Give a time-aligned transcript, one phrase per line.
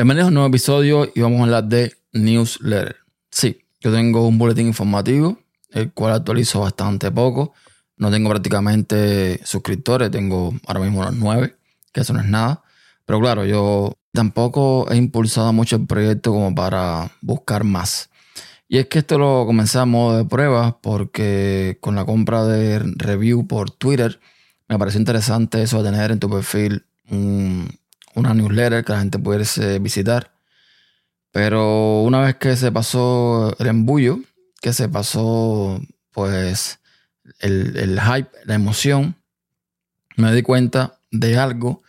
[0.00, 2.96] Bienvenidos a un nuevo episodio y vamos a hablar de newsletter.
[3.30, 5.38] Sí, yo tengo un boletín informativo,
[5.72, 7.52] el cual actualizo bastante poco.
[7.98, 11.54] No tengo prácticamente suscriptores, tengo ahora mismo unos nueve,
[11.92, 12.62] que eso no es nada.
[13.04, 18.08] Pero claro, yo tampoco he impulsado mucho el proyecto como para buscar más.
[18.68, 22.78] Y es que esto lo comencé a modo de prueba porque con la compra de
[22.78, 24.18] review por Twitter
[24.66, 27.68] me pareció interesante eso de tener en tu perfil un,
[28.14, 30.32] una newsletter que la gente pudiese visitar.
[31.32, 34.18] Pero una vez que se pasó el embullo,
[34.60, 36.80] que se pasó pues
[37.38, 39.16] el, el hype, la emoción,
[40.16, 41.82] me di cuenta de algo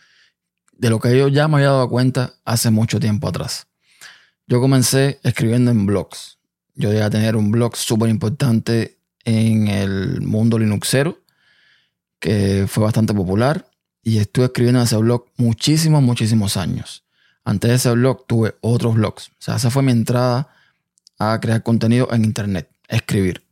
[0.72, 3.66] de lo que yo ya me había dado cuenta hace mucho tiempo atrás.
[4.46, 6.38] Yo comencé escribiendo en blogs.
[6.74, 11.20] Yo llegué a tener un blog súper importante en el mundo linuxero,
[12.18, 13.71] que fue bastante popular
[14.02, 17.04] y estuve escribiendo en ese blog muchísimos, muchísimos años.
[17.44, 19.28] Antes de ese blog tuve otros blogs.
[19.28, 20.48] O sea, esa fue mi entrada
[21.18, 23.44] a crear contenido en Internet, escribir.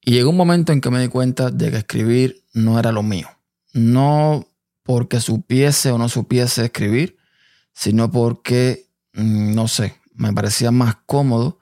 [0.00, 3.02] Y llegó un momento en que me di cuenta de que escribir no era lo
[3.02, 3.28] mío.
[3.72, 4.46] No
[4.82, 7.18] porque supiese o no supiese escribir,
[7.72, 11.58] sino porque, mm, no sé, me parecía más cómodo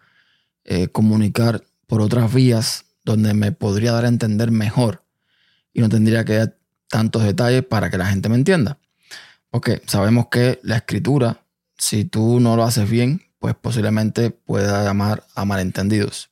[0.65, 5.05] eh, comunicar por otras vías donde me podría dar a entender mejor
[5.73, 6.53] y no tendría que
[6.89, 8.79] tantos detalles para que la gente me entienda.
[9.51, 11.43] Porque sabemos que la escritura,
[11.77, 16.31] si tú no lo haces bien, pues posiblemente pueda llamar a malentendidos.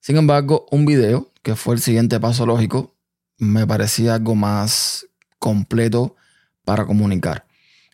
[0.00, 2.94] Sin embargo, un video, que fue el siguiente paso lógico,
[3.36, 5.06] me parecía algo más
[5.38, 6.16] completo
[6.64, 7.46] para comunicar.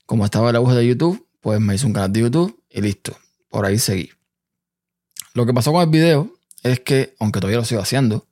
[0.04, 3.16] Como estaba el auge de YouTube, pues me hice un canal de YouTube y listo.
[3.48, 4.10] Por ahí seguí.
[5.34, 8.26] Lo que pasó con el video es que, aunque todavía lo sigo haciendo,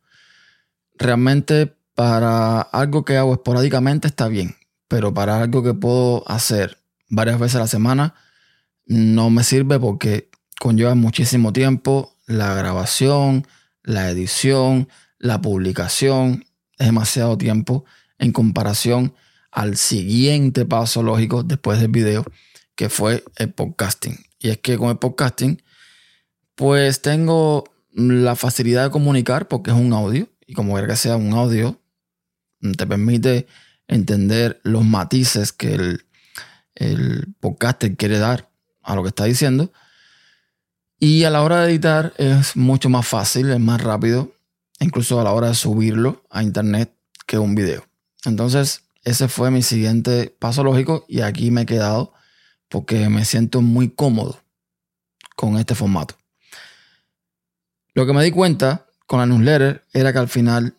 [0.96, 4.56] realmente para algo que hago esporádicamente está bien,
[4.88, 6.78] pero para algo que puedo hacer
[7.08, 8.14] varias veces a la semana
[8.86, 13.46] no me sirve porque conlleva muchísimo tiempo la grabación,
[13.82, 14.88] la edición,
[15.18, 16.44] la publicación,
[16.78, 17.84] es demasiado tiempo
[18.18, 19.14] en comparación
[19.50, 22.24] al siguiente paso lógico después del video,
[22.74, 24.18] que fue el podcasting.
[24.40, 25.62] Y es que con el podcasting,
[26.56, 31.16] pues tengo la facilidad de comunicar porque es un audio, y como quiera que sea
[31.16, 31.80] un audio,
[32.72, 33.46] te permite
[33.86, 38.50] entender los matices que el, podcaster quiere dar
[38.82, 39.72] a lo que está diciendo.
[40.98, 44.32] Y a la hora de editar es mucho más fácil, es más rápido,
[44.80, 46.94] incluso a la hora de subirlo a internet
[47.26, 47.84] que un video.
[48.24, 52.14] Entonces, ese fue mi siguiente paso lógico y aquí me he quedado
[52.68, 54.40] porque me siento muy cómodo
[55.36, 56.16] con este formato.
[57.92, 60.74] Lo que me di cuenta con la newsletter era que al final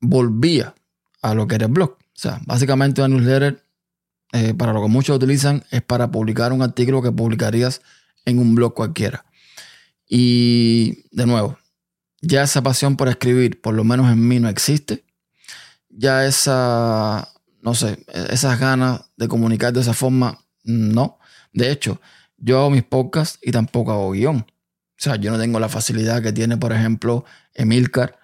[0.00, 0.74] volvía
[1.22, 1.92] a lo que era el blog.
[1.92, 3.64] O sea, básicamente una newsletter,
[4.32, 7.80] eh, para lo que muchos utilizan, es para publicar un artículo que publicarías
[8.24, 9.24] en un blog cualquiera.
[10.06, 11.58] Y de nuevo,
[12.20, 15.04] ya esa pasión por escribir, por lo menos en mí, no existe.
[15.88, 17.28] Ya esa,
[17.60, 21.18] no sé, esas ganas de comunicar de esa forma, no.
[21.52, 22.00] De hecho,
[22.36, 24.38] yo hago mis podcasts y tampoco hago guion.
[24.38, 28.18] O sea, yo no tengo la facilidad que tiene, por ejemplo, Emilcar,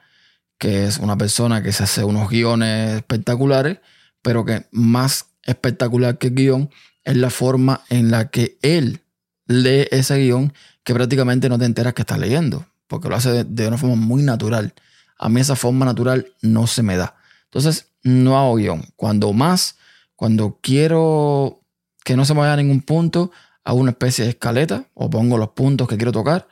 [0.59, 3.79] que es una persona que se hace unos guiones espectaculares,
[4.23, 6.71] pero que más espectacular que el guion
[7.05, 9.01] es la forma en la que él
[9.47, 10.53] lee ese guion
[10.83, 14.23] que prácticamente no te enteras que estás leyendo, porque lo hace de, una forma muy
[14.23, 14.75] natural.
[15.17, 17.17] A mí esa forma natural no se me da.
[17.45, 18.85] Entonces, no hago guion.
[18.97, 19.77] Cuando más,
[20.17, 21.61] cuando quiero
[22.05, 23.31] que no se me vaya a ningún punto,
[23.65, 26.49] hago una especie de escaleta o pongo los puntos que quiero tocar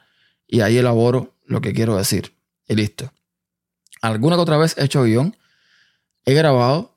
[0.47, 2.34] y ahí elaboro lo que quiero decir.
[2.69, 3.12] Y listo
[4.06, 5.37] alguna que otra vez he hecho guion,
[6.25, 6.97] he grabado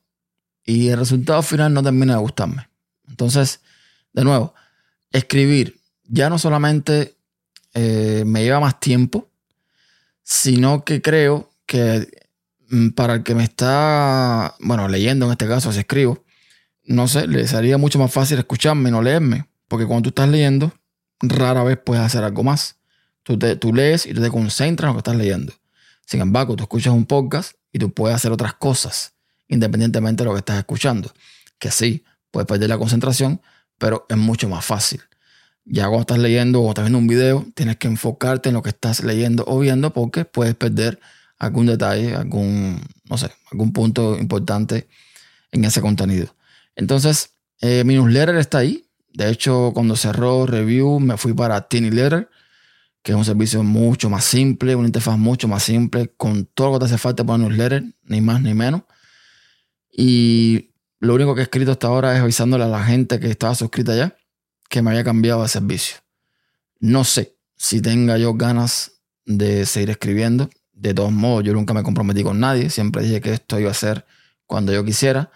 [0.65, 2.69] y el resultado final no termina de gustarme.
[3.07, 3.61] Entonces,
[4.13, 4.53] de nuevo,
[5.11, 7.15] escribir ya no solamente
[7.73, 9.29] eh, me lleva más tiempo,
[10.23, 12.07] sino que creo que
[12.69, 16.23] mm, para el que me está, bueno, leyendo en este caso, si escribo,
[16.83, 20.29] no sé, le sería mucho más fácil escucharme y no leerme, porque cuando tú estás
[20.29, 20.73] leyendo,
[21.19, 22.77] rara vez puedes hacer algo más.
[23.23, 25.53] Tú, tú lees y te concentras en lo que estás leyendo.
[26.09, 29.13] Sin embargo, tú escuchas un podcast y tú puedes hacer otras cosas
[29.47, 31.13] independientemente de lo que estás escuchando.
[31.59, 33.41] Que sí, puedes perder la concentración,
[33.77, 35.01] pero es mucho más fácil.
[35.65, 38.69] Ya cuando estás leyendo o estás viendo un video, tienes que enfocarte en lo que
[38.69, 40.99] estás leyendo o viendo porque puedes perder
[41.37, 44.87] algún detalle, algún, no sé, algún punto importante
[45.51, 46.35] en ese contenido.
[46.75, 48.89] Entonces, eh, mi newsletter está ahí.
[49.13, 52.31] De hecho, cuando cerró Review, me fui para Tiny Letter
[53.01, 56.73] que es un servicio mucho más simple, una interfaz mucho más simple, con todo lo
[56.73, 58.83] que te hace falta para newsletter, ni más ni menos.
[59.91, 63.55] Y lo único que he escrito hasta ahora es avisándole a la gente que estaba
[63.55, 64.15] suscrita ya
[64.69, 65.97] que me haya cambiado de servicio.
[66.79, 70.49] No sé si tenga yo ganas de seguir escribiendo.
[70.71, 72.69] De todos modos, yo nunca me comprometí con nadie.
[72.69, 74.05] Siempre dije que esto iba a ser
[74.45, 75.31] cuando yo quisiera.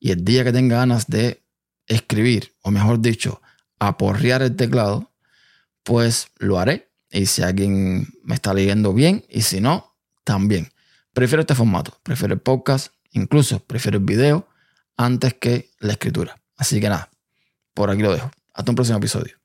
[0.00, 1.44] Y el día que tenga ganas de
[1.86, 3.40] escribir, o mejor dicho,
[3.78, 5.12] aporrear el teclado,
[5.84, 6.87] pues lo haré.
[7.10, 9.94] Y si alguien me está leyendo bien, y si no,
[10.24, 10.72] también.
[11.12, 14.46] Prefiero este formato, prefiero el podcast, incluso prefiero el video
[14.96, 16.40] antes que la escritura.
[16.56, 17.10] Así que nada,
[17.74, 18.30] por aquí lo dejo.
[18.52, 19.37] Hasta un próximo episodio.